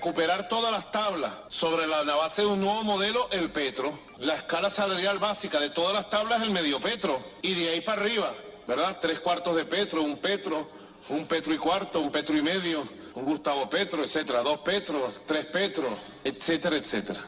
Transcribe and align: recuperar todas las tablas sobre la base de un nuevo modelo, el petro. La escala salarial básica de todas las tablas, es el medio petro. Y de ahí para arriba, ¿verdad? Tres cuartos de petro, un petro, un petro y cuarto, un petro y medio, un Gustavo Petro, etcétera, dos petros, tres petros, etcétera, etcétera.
recuperar 0.00 0.48
todas 0.48 0.72
las 0.72 0.90
tablas 0.90 1.30
sobre 1.48 1.86
la 1.86 2.02
base 2.14 2.40
de 2.40 2.48
un 2.48 2.62
nuevo 2.62 2.82
modelo, 2.84 3.28
el 3.32 3.50
petro. 3.50 3.98
La 4.16 4.34
escala 4.34 4.70
salarial 4.70 5.18
básica 5.18 5.60
de 5.60 5.68
todas 5.68 5.92
las 5.92 6.08
tablas, 6.08 6.40
es 6.40 6.48
el 6.48 6.54
medio 6.54 6.80
petro. 6.80 7.22
Y 7.42 7.52
de 7.52 7.68
ahí 7.68 7.82
para 7.82 8.00
arriba, 8.00 8.32
¿verdad? 8.66 8.96
Tres 8.98 9.20
cuartos 9.20 9.54
de 9.56 9.66
petro, 9.66 10.00
un 10.00 10.16
petro, 10.16 10.70
un 11.10 11.26
petro 11.26 11.52
y 11.52 11.58
cuarto, 11.58 12.00
un 12.00 12.10
petro 12.10 12.34
y 12.34 12.40
medio, 12.40 12.88
un 13.12 13.24
Gustavo 13.26 13.68
Petro, 13.68 14.02
etcétera, 14.02 14.40
dos 14.40 14.60
petros, 14.60 15.20
tres 15.26 15.44
petros, 15.44 15.92
etcétera, 16.24 16.76
etcétera. 16.76 17.20